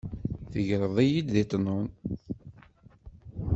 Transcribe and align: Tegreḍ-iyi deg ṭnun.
Tegreḍ-iyi 0.51 1.21
deg 1.33 1.45
ṭnun. 1.51 1.87